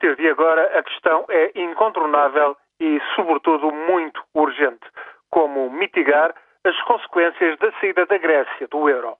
[0.00, 4.86] partir de agora, a questão é incontornável e, sobretudo, muito urgente:
[5.30, 6.34] como mitigar
[6.64, 9.16] as consequências da saída da Grécia do euro.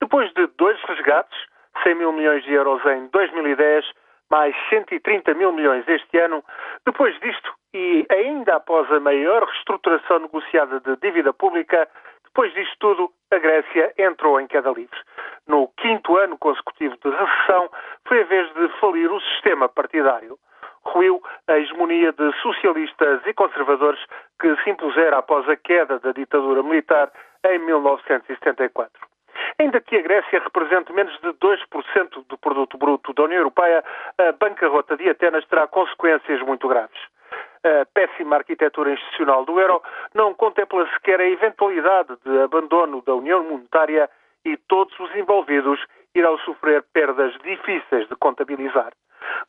[0.00, 1.36] Depois de dois resgates,
[1.82, 3.84] 100 mil milhões de euros em 2010,
[4.30, 6.44] mais 130 mil milhões este ano,
[6.86, 11.88] depois disto e ainda após a maior reestruturação negociada de dívida pública,
[12.24, 14.98] depois disto tudo, a Grécia entrou em queda livre.
[15.46, 17.70] No quinto ano consecutivo de recessão,
[18.08, 20.38] foi a vez de falir o sistema partidário.
[20.82, 24.00] Ruiu a hegemonia de socialistas e conservadores
[24.40, 27.10] que se impusera após a queda da ditadura militar
[27.44, 28.90] em 1974.
[29.58, 33.84] Ainda que a Grécia represente menos de 2% do produto bruto da União Europeia,
[34.18, 36.98] a bancarrota de Atenas terá consequências muito graves.
[37.62, 39.82] A péssima arquitetura institucional do euro
[40.14, 44.08] não contempla sequer a eventualidade de abandono da União Monetária
[44.44, 45.80] e todos os envolvidos
[46.14, 48.92] irão sofrer perdas difíceis de contabilizar.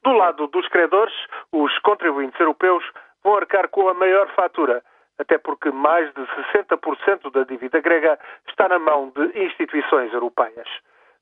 [0.06, 1.16] Do lado dos credores,
[1.52, 2.84] os contribuintes europeus
[3.24, 4.84] vão arcar com a maior fatura,
[5.18, 6.22] até porque mais de
[6.54, 10.68] 60% da dívida grega está na mão de instituições europeias.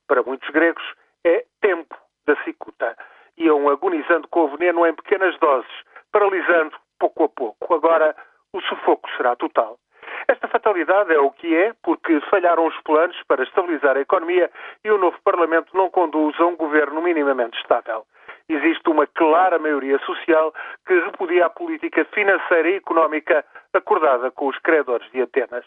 [0.06, 0.84] Para muitos gregos,
[1.23, 1.95] é tempo
[2.28, 2.98] da cicuta.
[3.38, 5.72] Iam agonizando com o veneno em pequenas doses,
[6.12, 7.73] paralisando pouco a pouco.
[7.73, 8.14] Agora,
[8.52, 9.78] o sufoco será total.
[10.28, 14.52] Esta fatalidade é o que é, porque falharam os planos para estabilizar a economia
[14.84, 18.06] e o novo Parlamento não conduz a um governo minimamente estável.
[18.50, 20.54] Existe uma clara maioria social
[20.86, 25.66] que repudia a política financeira e económica acordada com os credores de Atenas.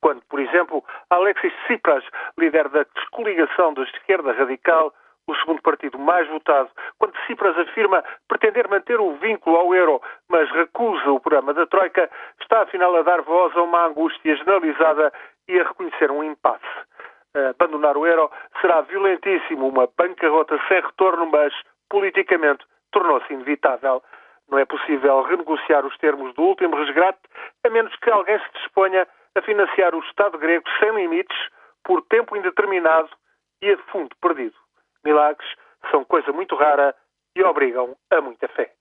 [0.00, 2.04] Quando, por exemplo, Alexis Tsipras,
[2.38, 4.92] líder da descoligação da esquerda radical,
[5.26, 10.50] o segundo partido mais votado, quando Tsipras afirma pretender manter o vínculo ao euro, mas
[10.50, 12.10] recusa o programa da Troika,
[12.40, 15.12] está afinal a dar voz a uma angústia generalizada
[15.48, 16.64] e a reconhecer um impasse.
[17.50, 21.54] Abandonar o euro será violentíssimo, uma bancarrota sem retorno, mas
[21.90, 24.02] politicamente tornou-se inevitável.
[24.48, 27.20] Não é possível renegociar os termos do último resgate,
[27.64, 31.36] a menos que alguém se disponha a financiar o Estado grego sem limites,
[31.84, 33.10] por tempo indeterminado
[33.62, 34.56] e a fundo perdido.
[35.04, 35.48] Milagres
[35.90, 36.94] são coisa muito rara
[37.36, 38.72] e obrigam a muita fé.